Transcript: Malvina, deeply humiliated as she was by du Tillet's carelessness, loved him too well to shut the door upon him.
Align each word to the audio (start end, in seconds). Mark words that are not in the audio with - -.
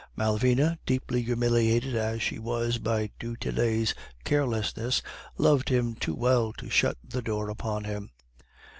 Malvina, 0.15 0.79
deeply 0.87 1.21
humiliated 1.21 1.95
as 1.95 2.23
she 2.23 2.39
was 2.39 2.79
by 2.79 3.11
du 3.19 3.35
Tillet's 3.37 3.93
carelessness, 4.23 5.03
loved 5.37 5.69
him 5.69 5.93
too 5.93 6.15
well 6.15 6.53
to 6.53 6.71
shut 6.71 6.97
the 7.07 7.21
door 7.21 7.49
upon 7.51 7.83
him. 7.83 8.09